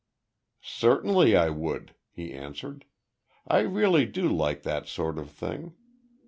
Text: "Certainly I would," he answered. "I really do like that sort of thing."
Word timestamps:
"Certainly 0.63 1.35
I 1.37 1.51
would," 1.51 1.93
he 2.09 2.33
answered. 2.33 2.85
"I 3.47 3.59
really 3.59 4.07
do 4.07 4.29
like 4.29 4.63
that 4.63 4.87
sort 4.87 5.19
of 5.19 5.29
thing." 5.29 5.75